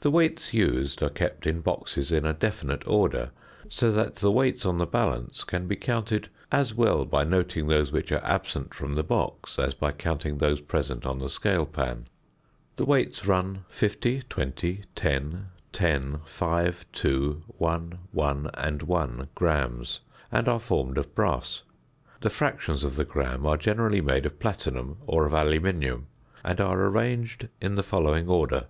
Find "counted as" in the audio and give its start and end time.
5.76-6.72